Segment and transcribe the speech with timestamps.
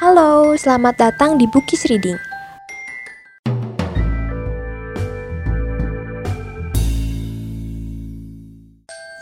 [0.00, 2.16] Halo, selamat datang di Bukis Reading.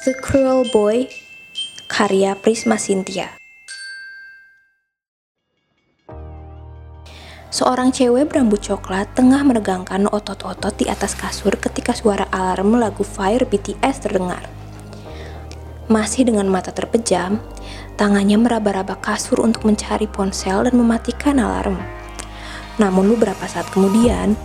[0.06, 1.10] The Cruel Boy,
[1.90, 3.34] karya Prisma Cynthia.
[7.50, 13.42] Seorang cewek berambut coklat tengah meregangkan otot-otot di atas kasur ketika suara alarm lagu Fire
[13.42, 14.57] BTS terdengar.
[15.88, 17.40] Masih dengan mata terpejam,
[17.96, 21.80] tangannya meraba-raba kasur untuk mencari ponsel dan mematikan alarm.
[22.76, 24.36] Namun beberapa saat kemudian,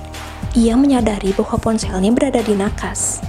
[0.55, 3.19] ia menyadari bahwa ponselnya berada di nakas.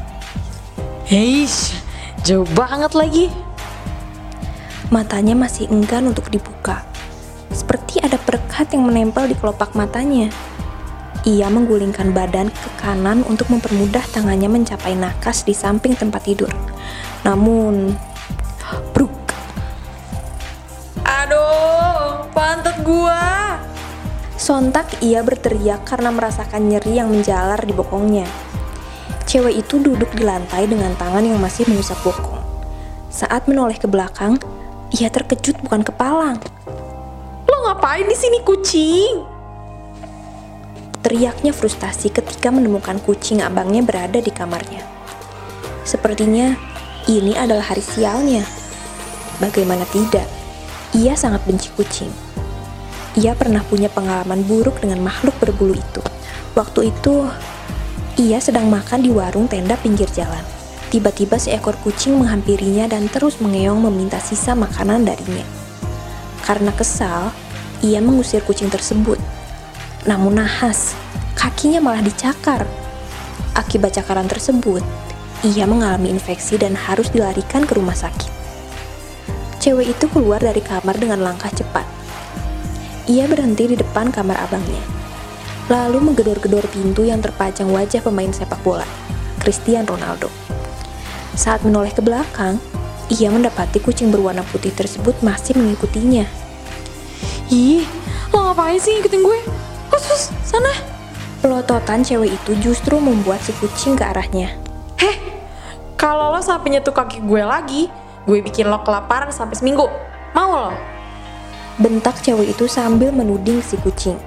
[1.10, 1.74] Heish,
[2.22, 3.27] jauh banget lagi.
[4.94, 6.86] Matanya masih enggan untuk dibuka.
[7.50, 10.30] Seperti ada perekat yang menempel di kelopak matanya.
[11.27, 16.52] Ia menggulingkan badan ke kanan untuk mempermudah tangannya mencapai nakas di samping tempat tidur.
[17.24, 17.96] Namun,
[18.92, 19.12] bruk,
[21.01, 23.56] Aduh, pantat gua.
[24.37, 28.28] sontak ia berteriak karena merasakan nyeri yang menjalar di bokongnya.
[29.25, 32.45] Cewek itu duduk di lantai dengan tangan yang masih mengusap bokong.
[33.08, 34.36] Saat menoleh ke belakang,
[34.92, 36.36] ia terkejut bukan kepalang.
[37.48, 39.25] Lo ngapain di sini kucing?
[41.00, 44.84] Teriaknya frustasi ketika menemukan kucing abangnya berada di kamarnya.
[45.89, 46.73] Sepertinya
[47.05, 48.44] ini adalah hari sialnya.
[49.36, 50.24] Bagaimana tidak?
[50.97, 52.08] Ia sangat benci kucing.
[53.20, 56.02] Ia pernah punya pengalaman buruk dengan makhluk berbulu itu.
[56.56, 57.28] Waktu itu,
[58.16, 60.42] ia sedang makan di warung tenda pinggir jalan.
[60.88, 65.42] Tiba-tiba seekor kucing menghampirinya dan terus mengeong meminta sisa makanan darinya.
[66.46, 67.34] Karena kesal,
[67.83, 69.18] ia mengusir kucing tersebut.
[70.06, 70.94] Namun nahas,
[71.34, 72.64] kakinya malah dicakar.
[73.52, 74.80] Akibat cakaran tersebut,
[75.45, 78.33] ia mengalami infeksi dan harus dilarikan ke rumah sakit.
[79.61, 81.84] Cewek itu keluar dari kamar dengan langkah cepat.
[83.05, 84.81] Ia berhenti di depan kamar abangnya.
[85.69, 88.84] Lalu menggedor-gedor pintu yang terpajang wajah pemain sepak bola,
[89.41, 90.33] Cristiano Ronaldo.
[91.36, 92.61] Saat menoleh ke belakang,
[93.13, 96.24] ia mendapati kucing berwarna putih tersebut masih mengikutinya.
[97.52, 97.85] Ih,
[98.33, 99.39] lo ngapain sih ngikutin gue?
[99.92, 100.73] Hus, hus, sana.
[101.45, 104.57] Pelototan cewek itu justru membuat si kucing ke arahnya.
[104.97, 105.17] Heh,
[106.05, 107.89] kalau lo sampai nyentuh kaki gue lagi,
[108.29, 109.89] gue bikin lo kelaparan sampai seminggu.
[110.37, 110.69] Mau lo?
[111.81, 114.20] Bentak cewek itu sambil menuding si kucing.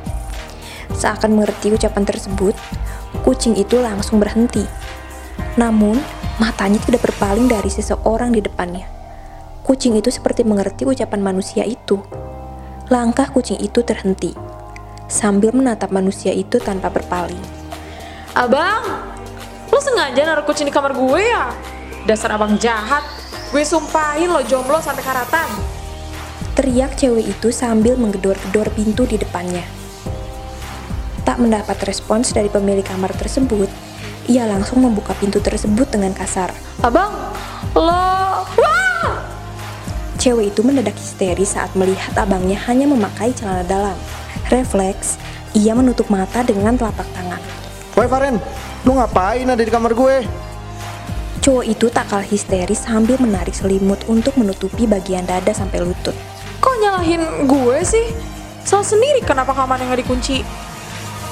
[0.97, 2.57] Seakan mengerti ucapan tersebut,
[3.21, 4.65] kucing itu langsung berhenti.
[5.53, 6.01] Namun,
[6.41, 8.89] matanya tidak berpaling dari seseorang di depannya.
[9.61, 12.01] Kucing itu seperti mengerti ucapan manusia itu.
[12.89, 14.33] Langkah kucing itu terhenti,
[15.05, 17.43] sambil menatap manusia itu tanpa berpaling.
[18.33, 18.81] Abang,
[19.67, 21.51] lo sengaja naruh kucing di kamar gue ya?
[22.07, 23.03] Dasar abang jahat.
[23.51, 25.47] Gue sumpahin lo jomblo sampai karatan.
[26.57, 29.61] Teriak cewek itu sambil menggedor-gedor pintu di depannya.
[31.21, 33.67] Tak mendapat respons dari pemilik kamar tersebut,
[34.27, 36.51] ia langsung membuka pintu tersebut dengan kasar.
[36.81, 37.13] Abang,
[37.75, 38.43] lo...
[38.57, 39.21] Wah!
[40.17, 43.95] Cewek itu mendadak histeris saat melihat abangnya hanya memakai celana dalam.
[44.49, 45.19] Refleks,
[45.53, 47.66] ia menutup mata dengan telapak tangan.
[47.97, 48.37] Woi Faren,
[48.85, 50.21] lu ngapain ada di kamar gue?
[51.41, 56.13] Cowok itu tak kalah histeris sambil menarik selimut untuk menutupi bagian dada sampai lutut.
[56.61, 58.13] Kok nyalahin gue sih?
[58.61, 60.45] Salah sendiri kenapa kamarnya nggak dikunci?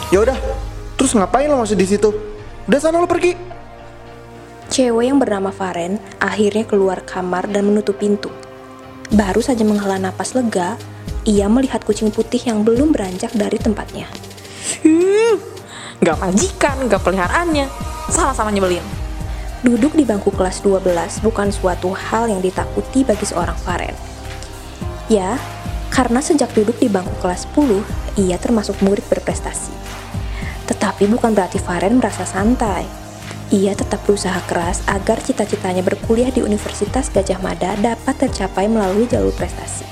[0.09, 0.33] Ya udah,
[0.97, 2.09] terus ngapain lo masih di situ?
[2.65, 3.37] Udah sana lo pergi.
[4.65, 8.33] Cewek yang bernama Faren akhirnya keluar kamar dan menutup pintu.
[9.13, 10.81] Baru saja menghela napas lega,
[11.29, 14.09] ia melihat kucing putih yang belum beranjak dari tempatnya.
[16.03, 17.67] Nggak majikan, nggak peliharaannya.
[18.11, 18.83] Sama-sama nyebelin.
[19.65, 23.97] Duduk di bangku kelas 12 bukan suatu hal yang ditakuti bagi seorang Faren.
[25.09, 25.37] Ya,
[25.89, 27.81] karena sejak duduk di bangku kelas 10,
[28.19, 29.73] ia termasuk murid berprestasi.
[30.65, 32.85] Tetapi bukan berarti Faren merasa santai.
[33.53, 39.33] Ia tetap berusaha keras agar cita-citanya berkuliah di Universitas Gajah Mada dapat tercapai melalui jalur
[39.37, 39.85] prestasi.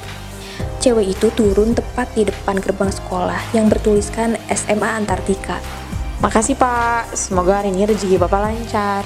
[0.82, 5.83] Cewek itu turun tepat di depan gerbang sekolah yang bertuliskan SMA Antartika.
[6.24, 9.04] Makasih pak, semoga hari ini rezeki bapak lancar.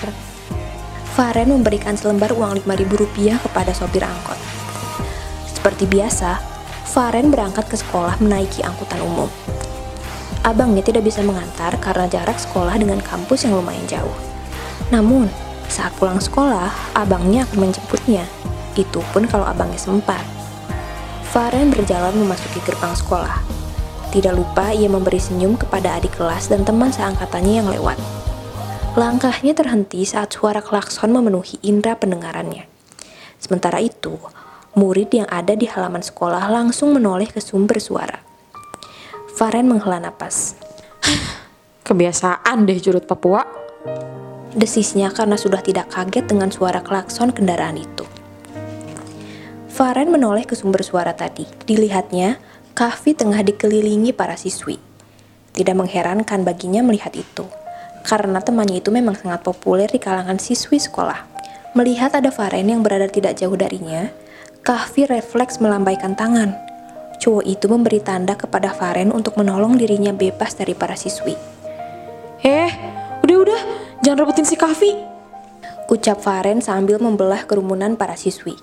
[1.18, 4.38] Faren memberikan selembar uang Rp5.000 kepada sopir angkot.
[5.50, 6.38] Seperti biasa,
[6.86, 9.26] Faren berangkat ke sekolah menaiki angkutan umum.
[10.46, 14.18] Abangnya tidak bisa mengantar karena jarak sekolah dengan kampus yang lumayan jauh.
[14.94, 15.26] Namun,
[15.74, 18.30] saat pulang sekolah, abangnya akan menjemputnya.
[18.78, 20.22] Itu pun kalau abangnya sempat.
[21.34, 23.57] Faren berjalan memasuki gerbang sekolah.
[24.08, 28.00] Tidak lupa ia memberi senyum kepada adik kelas dan teman seangkatannya yang lewat.
[28.98, 32.66] Langkahnya terhenti saat suara klakson memenuhi indera pendengarannya.
[33.38, 34.18] Sementara itu,
[34.74, 38.18] murid yang ada di halaman sekolah langsung menoleh ke sumber suara.
[39.38, 40.58] Faren menghela napas.
[41.86, 43.46] Kebiasaan deh jurut Papua.
[44.58, 48.02] Desisnya karena sudah tidak kaget dengan suara klakson kendaraan itu.
[49.70, 51.46] Faren menoleh ke sumber suara tadi.
[51.70, 52.42] Dilihatnya,
[52.78, 54.78] kafe tengah dikelilingi para siswi.
[55.50, 57.50] Tidak mengherankan baginya melihat itu,
[58.06, 61.26] karena temannya itu memang sangat populer di kalangan siswi sekolah.
[61.74, 64.14] Melihat ada Faren yang berada tidak jauh darinya,
[64.62, 66.54] Kahfi refleks melambaikan tangan.
[67.18, 71.34] Cowok itu memberi tanda kepada Faren untuk menolong dirinya bebas dari para siswi.
[72.46, 72.70] Eh,
[73.26, 73.62] udah-udah,
[74.06, 74.94] jangan rebutin si Kavi.
[75.90, 78.54] Ucap Faren sambil membelah kerumunan para siswi.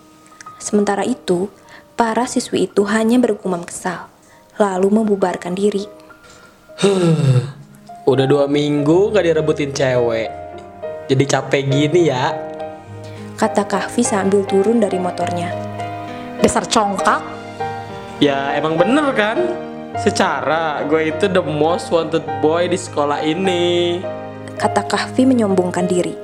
[0.63, 1.51] Sementara itu,
[1.95, 4.11] para siswi itu hanya bergumam kesal,
[4.59, 5.87] lalu membubarkan diri.
[8.11, 10.29] Udah dua minggu gak direbutin cewek.
[11.09, 12.35] Jadi capek gini ya.
[13.35, 15.51] Kata Kahfi sambil turun dari motornya.
[16.43, 17.23] Dasar congkak.
[18.23, 19.39] Ya emang bener kan?
[19.95, 24.03] Secara gue itu the most wanted boy di sekolah ini.
[24.59, 26.15] Kata Kahfi menyombongkan diri.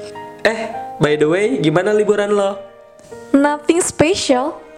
[0.42, 0.60] Eh,
[0.98, 2.58] by the way, gimana liburan lo?
[3.30, 4.69] Nothing special.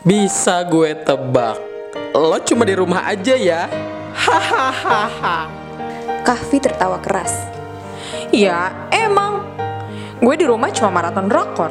[0.00, 1.60] Bisa gue tebak.
[2.16, 3.68] Lo cuma di rumah aja ya.
[4.16, 5.44] Hahaha.
[6.24, 7.36] Kahfi tertawa keras.
[8.32, 9.44] Ya, emang.
[10.16, 11.68] Gue di rumah cuma maraton drakor.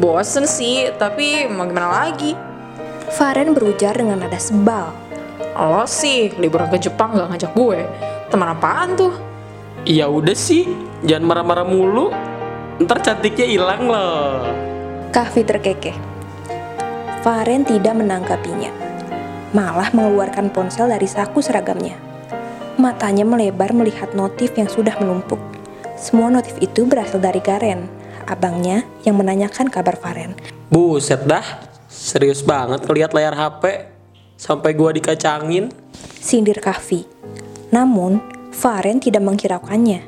[0.00, 2.32] Bosen sih, tapi mau gimana lagi?
[3.12, 4.88] Faren berujar dengan nada sebal.
[5.52, 7.84] Lo sih liburan ke Jepang gak ngajak gue.
[8.32, 9.12] Teman apaan tuh?
[9.84, 10.64] Ya udah sih,
[11.04, 12.16] jangan marah-marah mulu.
[12.80, 14.56] Ntar cantiknya hilang loh.
[15.12, 16.17] Kahfi terkekeh.
[17.18, 18.70] Faren tidak menanggapinya.
[19.50, 21.98] Malah mengeluarkan ponsel dari saku seragamnya.
[22.78, 25.42] Matanya melebar melihat notif yang sudah menumpuk.
[25.98, 27.90] Semua notif itu berasal dari Garen,
[28.22, 30.38] abangnya yang menanyakan kabar Faren.
[30.70, 31.42] Buset dah,
[31.90, 33.90] serius banget ngeliat layar HP
[34.38, 35.74] sampai gua dikacangin.
[36.22, 37.02] Sindir Kahfi.
[37.74, 38.22] Namun,
[38.54, 40.06] Faren tidak menghiraukannya.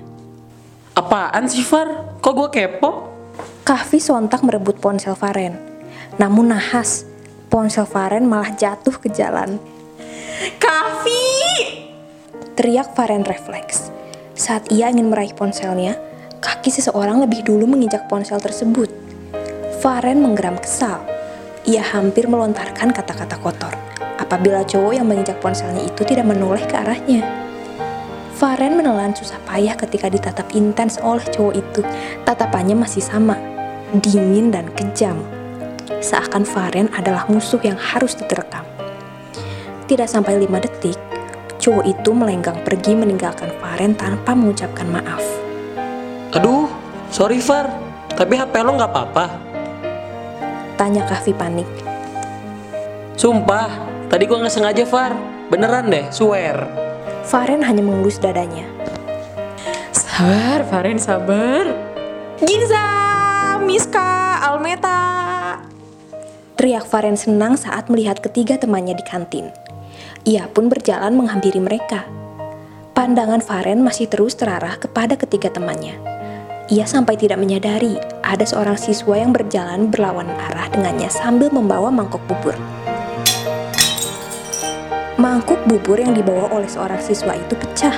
[0.95, 2.23] Apaan sih Far?
[2.23, 2.91] Kok gua kepo?
[3.67, 5.70] Kahfi sontak merebut ponsel Faren.
[6.21, 7.09] Namun nahas,
[7.49, 9.57] ponsel Faren malah jatuh ke jalan.
[10.61, 11.25] Kavi!
[12.61, 13.89] Teriak Faren refleks.
[14.37, 15.97] Saat ia ingin meraih ponselnya,
[16.45, 18.93] kaki seseorang lebih dulu menginjak ponsel tersebut.
[19.81, 21.01] Faren menggeram kesal.
[21.65, 23.73] Ia hampir melontarkan kata-kata kotor
[24.21, 27.25] apabila cowok yang menginjak ponselnya itu tidak menoleh ke arahnya.
[28.37, 31.81] Faren menelan susah payah ketika ditatap intens oleh cowok itu.
[32.29, 33.41] Tatapannya masih sama,
[33.97, 35.40] dingin dan kejam.
[36.01, 38.65] Seakan Faren adalah musuh yang harus diterkam.
[39.85, 40.97] Tidak sampai lima detik,
[41.61, 45.21] cowok itu melenggang pergi meninggalkan Faren tanpa mengucapkan maaf.
[46.33, 46.73] Aduh,
[47.13, 47.69] sorry Far,
[48.17, 49.27] tapi HP lo nggak apa-apa.
[50.81, 51.69] Tanya Kahfi panik.
[53.21, 53.69] Sumpah,
[54.09, 55.13] tadi gua nggak sengaja Far.
[55.53, 56.65] Beneran deh, swear.
[57.29, 58.65] Faren hanya mengelus dadanya.
[59.93, 61.77] Sabar, Faren, sabar.
[62.41, 62.89] Ginza,
[63.61, 65.30] Miska, Almeta.
[66.61, 69.49] Teriak Faren senang saat melihat ketiga temannya di kantin.
[70.29, 72.05] Ia pun berjalan menghampiri mereka.
[72.93, 75.97] Pandangan Faren masih terus terarah kepada ketiga temannya.
[76.69, 82.21] Ia sampai tidak menyadari ada seorang siswa yang berjalan berlawanan arah dengannya sambil membawa mangkok
[82.29, 82.53] bubur.
[85.17, 87.97] Mangkuk bubur yang dibawa oleh seorang siswa itu pecah.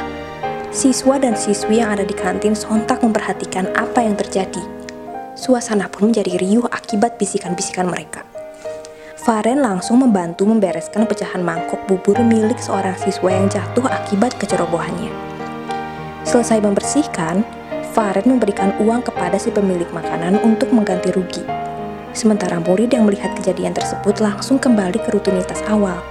[0.70, 4.62] Siswa dan siswi yang ada di kantin sontak memperhatikan apa yang terjadi.
[5.34, 8.31] Suasana pun menjadi riuh akibat bisikan-bisikan mereka.
[9.22, 15.14] Faren langsung membantu membereskan pecahan mangkok bubur milik seorang siswa yang jatuh akibat kecerobohannya.
[16.26, 17.46] Selesai membersihkan,
[17.94, 21.46] Faren memberikan uang kepada si pemilik makanan untuk mengganti rugi.
[22.10, 26.02] Sementara murid yang melihat kejadian tersebut langsung kembali ke rutinitas awal.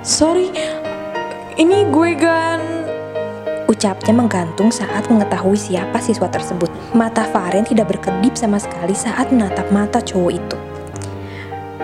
[0.00, 0.48] Sorry,
[1.60, 2.64] ini gue gan...
[3.68, 6.72] Ucapnya menggantung saat mengetahui siapa siswa tersebut.
[6.96, 10.47] Mata Faren tidak berkedip sama sekali saat menatap mata cowok itu.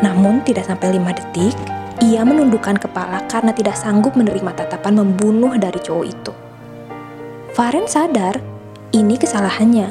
[0.04, 1.56] Namun tidak sampai lima detik,
[2.04, 6.32] ia menundukkan kepala karena tidak sanggup menerima tatapan membunuh dari cowok itu.
[7.56, 8.36] Faren sadar
[8.92, 9.88] ini kesalahannya,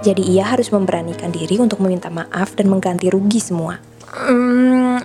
[0.00, 3.76] jadi ia harus memberanikan diri untuk meminta maaf dan mengganti rugi semua.
[4.12, 4.98] Mm,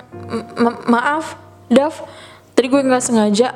[0.57, 1.35] ma- maaf,
[1.67, 2.07] Dav.
[2.55, 3.53] Tadi gue nggak sengaja.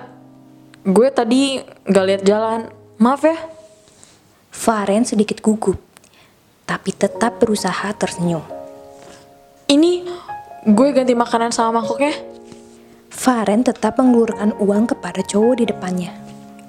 [0.86, 1.58] Gue tadi
[1.88, 2.70] nggak lihat jalan.
[3.02, 3.38] Maaf ya.
[4.52, 5.80] Faren sedikit gugup,
[6.68, 8.44] tapi tetap berusaha tersenyum.
[9.66, 10.06] Ini
[10.68, 12.14] gue ganti makanan sama mangkoknya.
[13.12, 16.12] Faren tetap mengelurkan uang kepada cowok di depannya.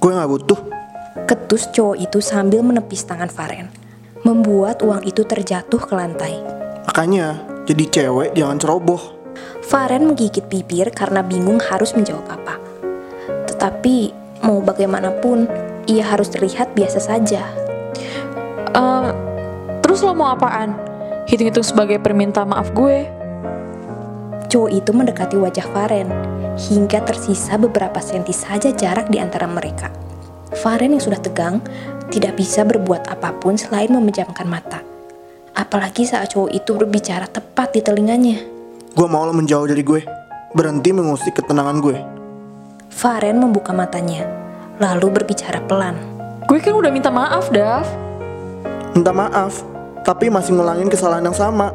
[0.03, 0.61] Gue nggak butuh.
[1.29, 3.71] Ketus cowok itu sambil menepis tangan Faren,
[4.27, 6.41] membuat uang itu terjatuh ke lantai.
[6.89, 9.03] Makanya, jadi cewek jangan ceroboh.
[9.63, 12.59] Faren menggigit bibir karena bingung harus menjawab apa.
[13.47, 15.47] Tetapi Mau bagaimanapun,
[15.87, 17.47] ia harus terlihat biasa saja.
[18.75, 19.15] Em,
[19.79, 20.75] terus lo mau apaan?
[21.31, 23.07] Hitung-hitung sebagai perminta maaf gue.
[24.52, 26.12] Cowok itu mendekati wajah Faren,
[26.61, 29.88] hingga tersisa beberapa senti saja jarak di antara mereka.
[30.52, 31.64] Faren yang sudah tegang,
[32.12, 34.85] tidak bisa berbuat apa pun selain memejamkan mata.
[35.56, 38.44] Apalagi saat cowok itu berbicara tepat di telinganya.
[38.92, 40.04] Gue mau lo menjauh dari gue.
[40.52, 41.97] Berhenti mengusik ketenangan gue.
[42.92, 44.28] Faren membuka matanya,
[44.76, 45.97] lalu berbicara pelan.
[46.44, 47.88] Gue kan udah minta maaf, Dav.
[48.92, 49.64] Minta maaf,
[50.04, 51.73] tapi masih ngulangin kesalahan yang sama.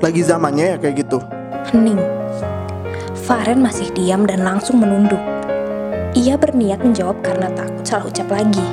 [0.00, 1.20] Lagi zamannya ya kayak gitu.
[1.68, 2.00] Hening.
[3.28, 5.20] Faren masih diam dan langsung menunduk.
[6.16, 8.64] Ia berniat menjawab karena takut salah ucap lagi.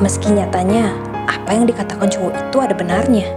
[0.00, 0.88] Meski nyatanya,
[1.28, 3.28] apa yang dikatakan cowok itu ada benarnya.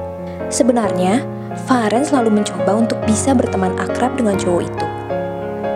[0.47, 1.19] Sebenarnya,
[1.67, 4.87] Faren selalu mencoba untuk bisa berteman akrab dengan cowok itu.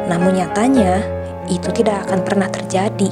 [0.08, 1.04] Namun nyatanya,
[1.52, 3.12] itu tidak akan pernah terjadi.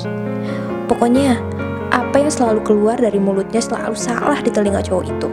[0.87, 1.43] Pokoknya,
[1.91, 5.27] apa yang selalu keluar dari mulutnya selalu salah di telinga cowok itu.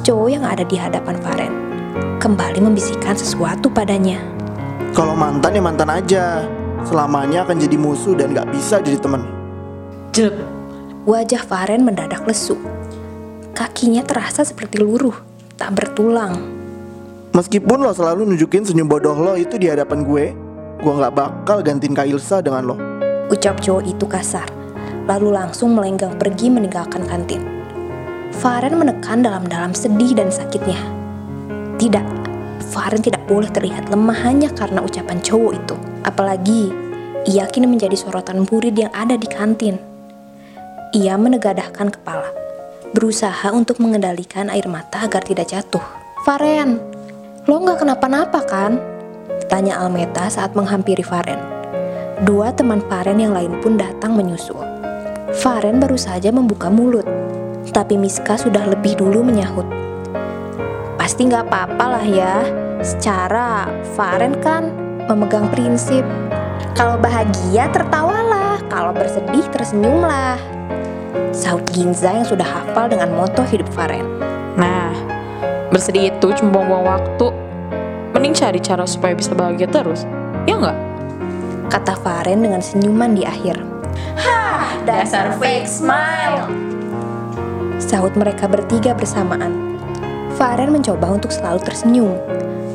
[0.00, 1.71] Cowok yang ada di hadapan Faren
[2.20, 4.20] kembali membisikkan sesuatu padanya.
[4.92, 6.24] Kalau mantan ya mantan aja.
[6.82, 9.22] Selamanya akan jadi musuh dan gak bisa jadi teman.
[10.10, 10.42] Jelek.
[11.06, 12.58] Wajah Faren mendadak lesu.
[13.54, 15.14] Kakinya terasa seperti luruh,
[15.54, 16.42] tak bertulang.
[17.32, 20.24] Meskipun lo selalu nunjukin senyum bodoh lo itu di hadapan gue,
[20.82, 22.76] gue gak bakal gantiin Kak Ilsa dengan lo.
[23.30, 24.46] Ucap cowok itu kasar,
[25.06, 27.46] lalu langsung melenggang pergi meninggalkan kantin.
[28.42, 31.01] Faren menekan dalam-dalam sedih dan sakitnya.
[31.82, 32.06] Tidak,
[32.70, 35.74] Faren tidak boleh terlihat lemah hanya karena ucapan cowok itu.
[36.06, 36.70] Apalagi,
[37.26, 39.82] ia kini menjadi sorotan murid yang ada di kantin.
[40.94, 42.30] Ia menegadahkan kepala,
[42.94, 45.82] berusaha untuk mengendalikan air mata agar tidak jatuh.
[46.22, 46.78] Faren,
[47.50, 48.78] lo nggak kenapa-napa kan?
[49.50, 51.42] Tanya Almeta saat menghampiri Faren.
[52.22, 54.62] Dua teman Faren yang lain pun datang menyusul.
[55.34, 57.10] Faren baru saja membuka mulut,
[57.74, 59.81] tapi Miska sudah lebih dulu menyahut.
[61.02, 62.46] Pasti nggak apa-apa lah ya,
[62.78, 63.66] secara
[63.98, 64.70] Faren kan
[65.10, 66.06] memegang prinsip.
[66.78, 70.38] Kalau bahagia tertawalah, kalau bersedih tersenyumlah.
[71.34, 74.06] Saud Ginza yang sudah hafal dengan moto hidup Faren.
[74.54, 74.94] Nah,
[75.74, 77.34] bersedih itu cuma buang-buang waktu.
[78.14, 80.06] Mending cari cara supaya bisa bahagia terus.
[80.46, 80.78] Ya nggak?
[81.66, 83.58] Kata Faren dengan senyuman di akhir.
[84.86, 86.46] Dasar fake smile.
[87.82, 89.61] Sahut mereka bertiga bersamaan.
[90.42, 92.18] Faren mencoba untuk selalu tersenyum,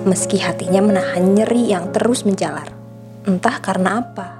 [0.07, 2.71] meski hatinya menahan nyeri yang terus menjalar.
[3.27, 4.36] Entah karena apa.